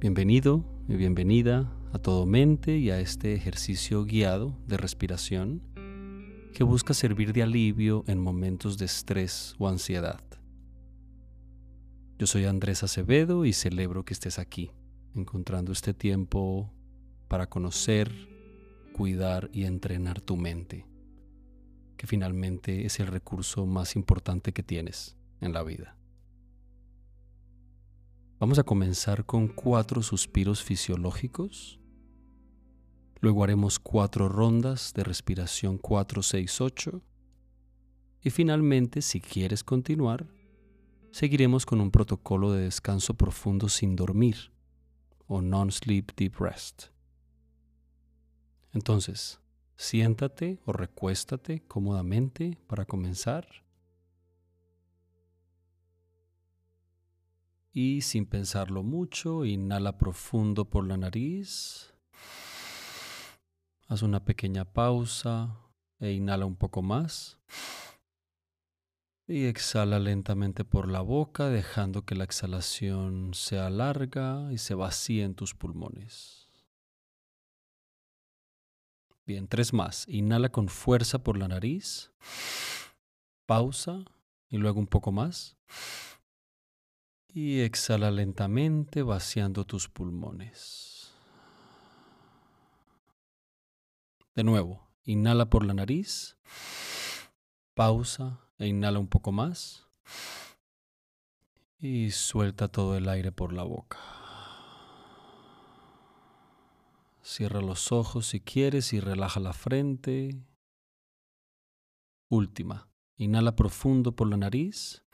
[0.00, 5.60] Bienvenido y bienvenida a todo mente y a este ejercicio guiado de respiración
[6.54, 10.22] que busca servir de alivio en momentos de estrés o ansiedad.
[12.18, 14.70] Yo soy Andrés Acevedo y celebro que estés aquí,
[15.14, 16.72] encontrando este tiempo
[17.28, 18.10] para conocer,
[18.94, 20.86] cuidar y entrenar tu mente,
[21.98, 25.99] que finalmente es el recurso más importante que tienes en la vida.
[28.40, 31.78] Vamos a comenzar con cuatro suspiros fisiológicos.
[33.20, 37.02] Luego haremos cuatro rondas de respiración 4, 6, 8.
[38.22, 40.26] Y finalmente, si quieres continuar,
[41.10, 44.50] seguiremos con un protocolo de descanso profundo sin dormir
[45.26, 46.84] o non-sleep deep rest.
[48.72, 49.38] Entonces,
[49.76, 53.46] siéntate o recuéstate cómodamente para comenzar.
[57.72, 61.94] Y sin pensarlo mucho, inhala profundo por la nariz.
[63.86, 65.56] Haz una pequeña pausa
[66.00, 67.38] e inhala un poco más.
[69.28, 75.22] Y exhala lentamente por la boca, dejando que la exhalación sea larga y se vacíe
[75.22, 76.48] en tus pulmones.
[79.24, 80.08] Bien, tres más.
[80.08, 82.10] Inhala con fuerza por la nariz.
[83.46, 84.04] Pausa
[84.48, 85.56] y luego un poco más.
[87.32, 91.14] Y exhala lentamente vaciando tus pulmones.
[94.34, 96.36] De nuevo, inhala por la nariz,
[97.74, 99.86] pausa e inhala un poco más.
[101.78, 103.98] Y suelta todo el aire por la boca.
[107.22, 110.42] Cierra los ojos si quieres y relaja la frente.
[112.28, 112.88] Última.
[113.16, 115.04] Inhala profundo por la nariz.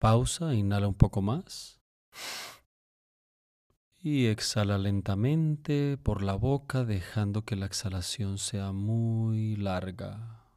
[0.00, 1.78] Pausa, inhala un poco más.
[3.98, 10.50] Y exhala lentamente por la boca, dejando que la exhalación sea muy larga.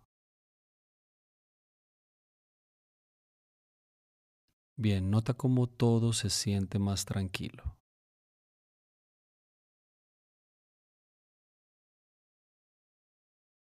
[4.78, 7.78] Bien, nota cómo todo se siente más tranquilo.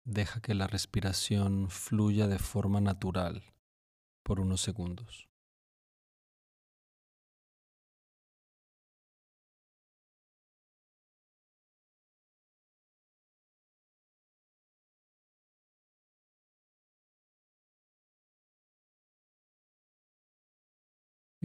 [0.05, 3.43] Deja que la respiración fluya de forma natural
[4.23, 5.27] por unos segundos.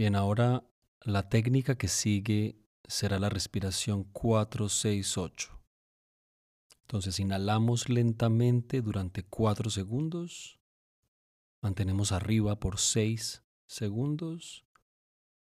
[0.02, 0.68] Bien, ahora
[1.02, 2.58] la técnica que sigue
[2.88, 5.50] será la respiración 4-6-8.
[6.80, 10.58] Entonces inhalamos lentamente durante 4 segundos,
[11.60, 14.66] mantenemos arriba por 6 segundos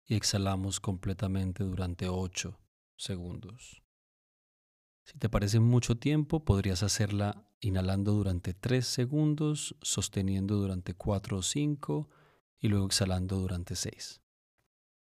[0.05, 2.57] y exhalamos completamente durante 8
[2.95, 3.83] segundos.
[5.03, 11.41] Si te parece mucho tiempo, podrías hacerla inhalando durante 3 segundos, sosteniendo durante 4 o
[11.41, 12.09] 5
[12.61, 14.21] y luego exhalando durante 6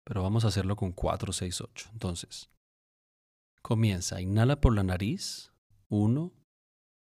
[0.03, 1.89] pero vamos a hacerlo con 4, 6, 8.
[1.93, 2.49] Entonces,
[3.61, 5.53] comienza, inhala por la nariz,
[5.89, 6.31] 1,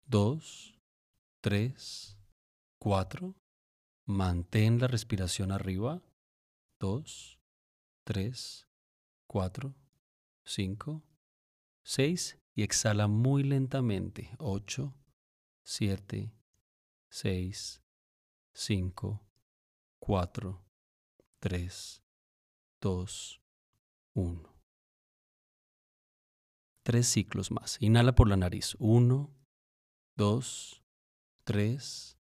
[0.06, 0.80] 2,
[1.42, 2.18] 3,
[2.80, 3.36] 4,
[4.06, 6.02] mantén la respiración arriba,
[6.80, 7.40] 2,
[8.04, 8.68] 3,
[9.28, 9.76] 4,
[10.44, 11.04] 5,
[11.84, 14.94] 6 y exhala muy lentamente, 8,
[15.64, 16.34] 7,
[17.10, 17.82] 6,
[18.54, 19.22] 5,
[20.00, 20.66] 4,
[21.40, 22.04] 3,
[22.82, 23.42] 2,
[24.16, 24.56] 1.
[26.84, 27.78] Tres ciclos más.
[27.80, 28.76] Inhala por la nariz.
[28.80, 29.34] 1,
[30.18, 30.84] 2,
[31.44, 32.18] 3,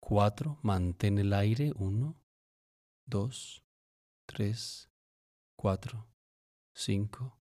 [0.00, 0.58] 4.
[0.62, 1.72] Mantén el aire.
[1.76, 2.18] 1,
[3.06, 3.64] 2,
[4.26, 4.90] 3,
[5.56, 6.08] 4,
[6.72, 7.40] 5,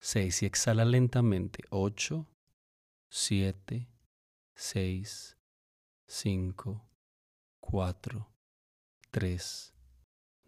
[0.00, 0.42] 6.
[0.42, 1.64] Y exhala lentamente.
[1.68, 2.26] 8,
[3.10, 3.92] 7,
[4.54, 5.38] 6,
[6.06, 6.88] 5,
[7.60, 8.34] 4,
[9.10, 9.74] 3,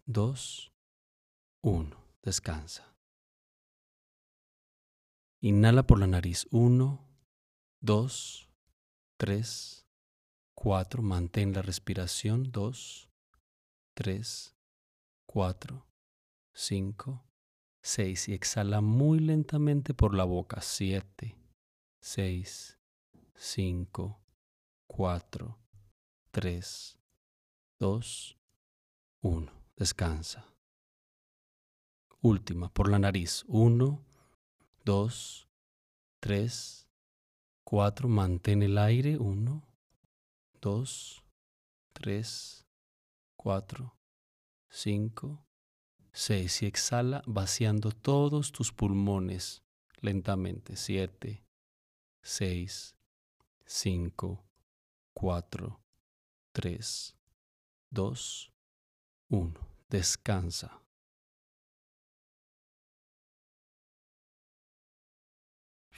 [0.05, 0.72] 2,
[1.63, 1.95] 1.
[2.21, 2.93] Descansa.
[5.39, 6.45] Inhala por la nariz.
[6.51, 6.99] 1,
[7.79, 8.49] 2,
[9.17, 9.87] 3,
[10.55, 11.01] 4.
[11.01, 12.51] Mantén la respiración.
[12.51, 13.09] 2,
[13.93, 14.57] 3,
[15.25, 15.87] 4,
[16.53, 17.25] 5,
[17.81, 18.27] 6.
[18.27, 20.59] Y exhala muy lentamente por la boca.
[20.59, 21.33] 7,
[22.01, 22.77] 6,
[23.35, 24.21] 5,
[24.87, 25.59] 4,
[26.31, 26.99] 3,
[27.79, 28.37] 2,
[29.21, 29.51] 1.
[29.77, 30.52] Descansa.
[32.23, 33.43] Última, por la nariz.
[33.47, 34.01] Uno,
[34.85, 35.49] dos,
[36.21, 36.87] tres,
[37.65, 38.07] cuatro.
[38.07, 39.17] Mantén el aire.
[39.17, 39.67] Uno,
[40.61, 41.21] dos,
[41.91, 42.65] tres,
[43.35, 43.97] cuatro,
[44.69, 45.45] cinco,
[46.13, 49.63] 6 y exhala vaciando todos tus pulmones
[49.99, 50.75] lentamente.
[50.75, 51.43] 7,
[52.21, 52.95] 6,
[53.65, 54.45] 5,
[55.13, 55.79] 4,
[56.53, 57.15] 3,
[57.89, 58.51] 2,
[59.29, 59.53] 1.
[59.89, 60.82] Descansa.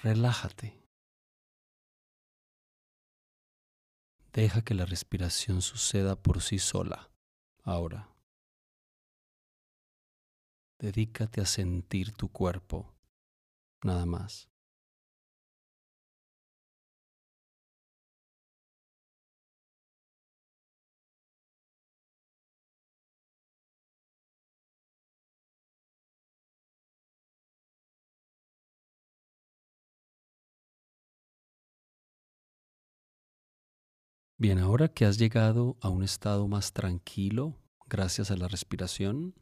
[0.05, 0.79] Relájate.
[4.33, 7.09] Deja que la respiración suceda por sí sola.
[7.63, 8.15] Ahora.
[10.77, 12.93] Dedícate a sentir tu cuerpo,
[13.81, 14.47] nada más.
[34.37, 39.33] Bien, ahora que has llegado a un estado más tranquilo gracias a la respiración,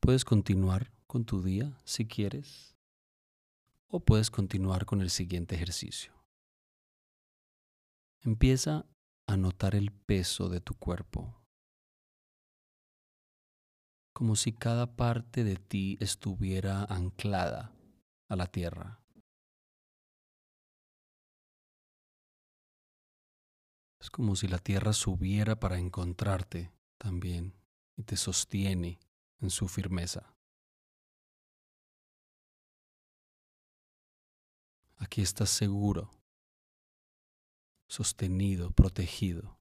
[0.00, 2.78] puedes continuar con tu día si quieres
[3.88, 6.14] o puedes continuar con el siguiente ejercicio.
[8.22, 8.86] Empieza
[9.28, 11.38] a notar el peso de tu cuerpo,
[14.14, 17.70] como si cada parte de ti estuviera anclada
[18.30, 19.05] a la tierra.
[24.06, 27.56] Es como si la tierra subiera para encontrarte también
[27.96, 29.00] y te sostiene
[29.40, 30.32] en su firmeza.
[34.98, 36.08] Aquí estás seguro,
[37.88, 39.58] sostenido, protegido.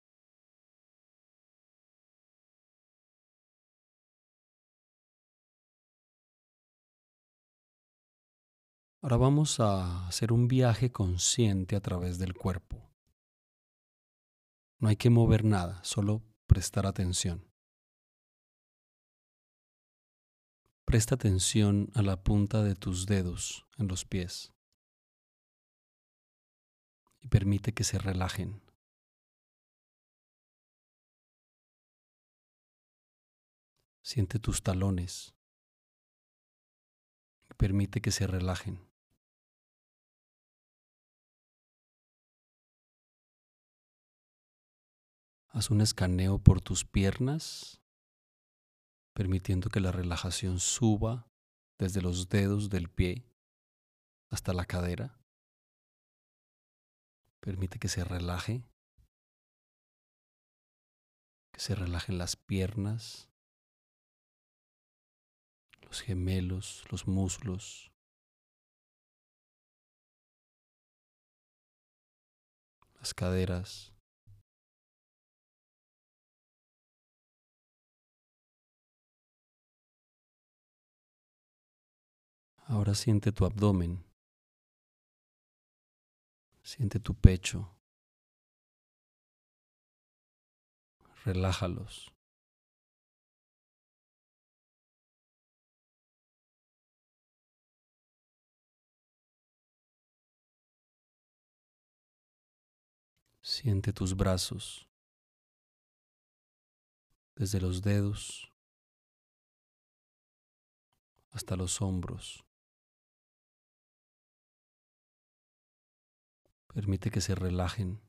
[9.02, 12.95] Ahora vamos a hacer un viaje consciente a través del cuerpo.
[14.86, 17.52] No hay que mover nada, solo prestar atención.
[20.86, 24.54] Presta atención a la punta de tus dedos en los pies
[27.20, 28.62] y permite que se relajen.
[34.04, 35.34] Siente tus talones
[37.50, 38.95] y permite que se relajen.
[45.56, 47.82] Haz un escaneo por tus piernas,
[49.14, 51.32] permitiendo que la relajación suba
[51.80, 53.24] desde los dedos del pie
[54.30, 55.18] hasta la cadera.
[57.40, 58.66] Permite que se relaje,
[61.54, 63.30] que se relajen las piernas,
[65.84, 67.94] los gemelos, los muslos,
[73.00, 73.95] las caderas.
[82.68, 84.04] Ahora siente tu abdomen.
[86.64, 87.78] Siente tu pecho.
[91.24, 92.12] Relájalos.
[103.42, 104.90] Siente tus brazos
[107.36, 108.52] desde los dedos
[111.32, 112.45] hasta los hombros.
[116.76, 118.02] Permite que se relajen,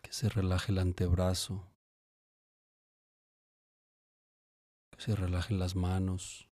[0.00, 1.66] que se relaje el antebrazo,
[4.92, 6.48] que se relajen las manos,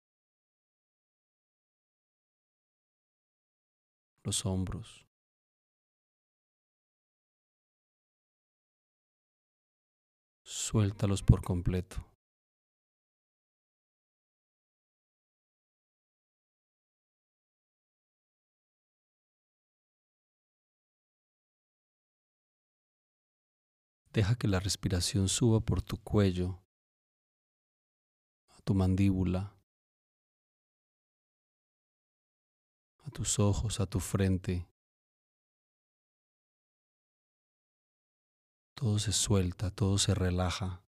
[4.24, 5.06] los hombros.
[10.42, 12.04] Suéltalos por completo.
[24.16, 26.58] Deja que la respiración suba por tu cuello,
[28.48, 29.54] a tu mandíbula,
[33.04, 34.66] a tus ojos, a tu frente.
[38.74, 40.85] Todo se suelta, todo se relaja.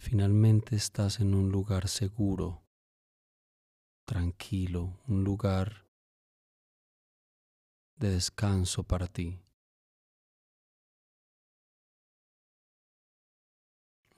[0.00, 2.62] Finalmente estás en un lugar seguro,
[4.06, 5.88] tranquilo, un lugar
[7.96, 9.40] de descanso para ti.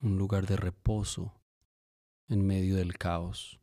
[0.03, 1.41] Un lugar de reposo
[2.29, 3.60] en medio del caos.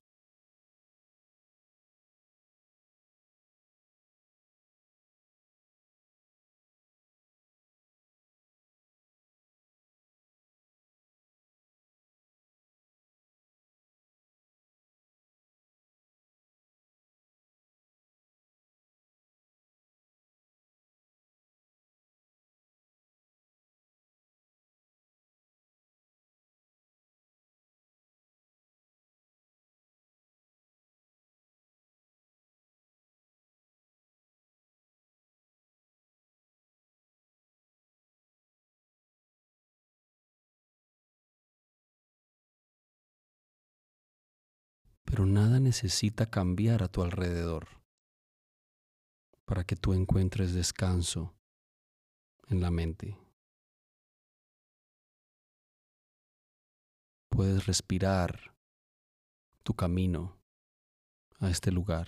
[45.17, 47.67] Pero nada necesita cambiar a tu alrededor
[49.45, 51.33] para que tú encuentres descanso
[52.49, 53.17] en la mente.
[57.29, 58.55] Puedes respirar
[59.63, 60.37] tu camino
[61.39, 62.07] a este lugar.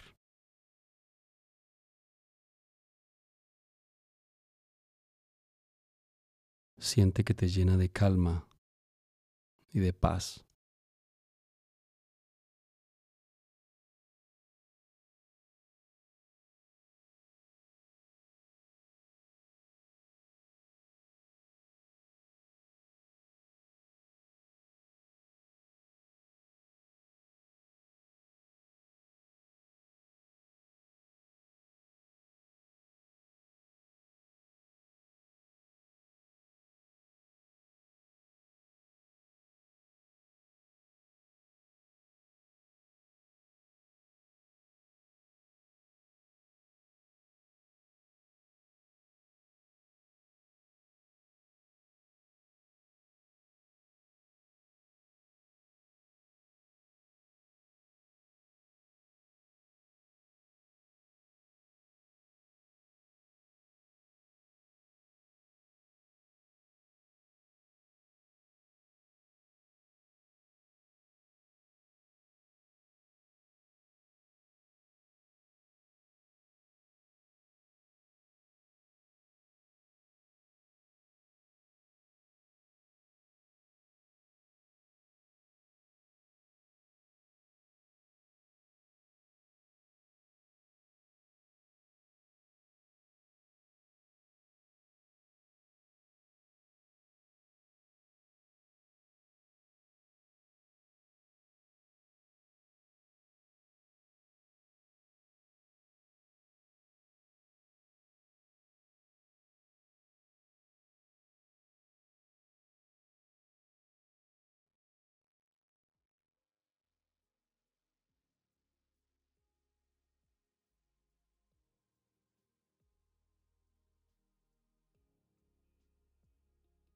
[6.78, 8.48] Siente que te llena de calma
[9.72, 10.46] y de paz.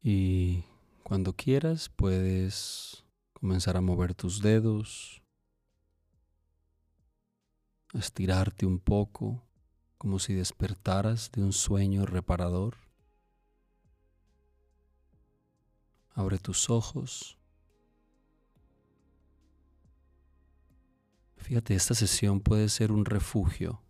[0.05, 0.65] Y
[1.01, 5.23] cuando quieras puedes comenzar a mover tus dedos,
[7.93, 9.41] a estirarte un poco,
[9.97, 12.75] como si despertaras de un sueño reparador.
[16.09, 17.37] Abre tus ojos.
[21.37, 23.81] Fíjate, esta sesión puede ser un refugio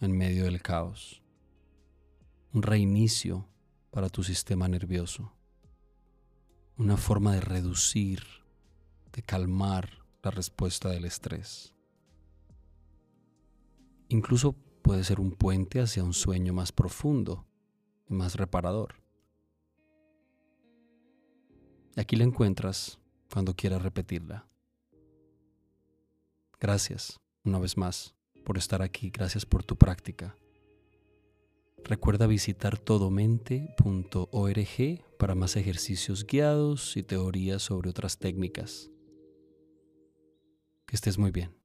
[0.00, 1.22] en medio del caos,
[2.52, 3.48] un reinicio
[3.92, 5.32] para tu sistema nervioso
[6.76, 8.22] una forma de reducir,
[9.12, 9.88] de calmar
[10.22, 11.74] la respuesta del estrés.
[14.08, 14.52] Incluso
[14.82, 17.46] puede ser un puente hacia un sueño más profundo
[18.08, 18.96] y más reparador.
[21.96, 22.98] Aquí la encuentras
[23.32, 24.48] cuando quieras repetirla.
[26.60, 28.14] Gracias una vez más
[28.44, 30.36] por estar aquí, gracias por tu práctica.
[31.84, 38.90] Recuerda visitar todomente.org para más ejercicios guiados y teorías sobre otras técnicas.
[40.86, 41.63] Que estés muy bien.